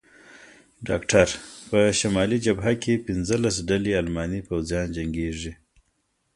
ډاکټر: 0.87 1.27
په 1.69 1.79
شمالي 1.99 2.37
جبهه 2.45 2.73
کې 2.83 3.03
پنځلس 3.07 3.55
ډلې 3.69 3.91
الماني 4.01 4.41
پوځیان 4.49 4.87
جنګېږي. 4.97 5.53